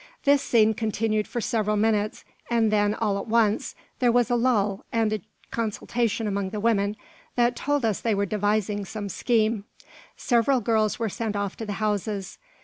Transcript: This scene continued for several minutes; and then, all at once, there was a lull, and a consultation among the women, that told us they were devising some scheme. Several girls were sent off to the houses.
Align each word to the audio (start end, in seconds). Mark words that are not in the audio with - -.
This 0.23 0.41
scene 0.41 0.73
continued 0.73 1.27
for 1.27 1.41
several 1.41 1.77
minutes; 1.77 2.25
and 2.49 2.71
then, 2.71 2.95
all 2.95 3.19
at 3.19 3.27
once, 3.27 3.75
there 3.99 4.11
was 4.11 4.31
a 4.31 4.35
lull, 4.35 4.83
and 4.91 5.13
a 5.13 5.21
consultation 5.51 6.25
among 6.25 6.49
the 6.49 6.59
women, 6.59 6.97
that 7.35 7.55
told 7.55 7.85
us 7.85 8.01
they 8.01 8.15
were 8.15 8.25
devising 8.25 8.83
some 8.83 9.09
scheme. 9.09 9.63
Several 10.17 10.59
girls 10.59 10.97
were 10.97 11.07
sent 11.07 11.35
off 11.35 11.55
to 11.57 11.67
the 11.67 11.73
houses. 11.73 12.39